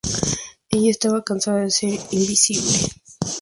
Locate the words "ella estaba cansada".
0.71-1.59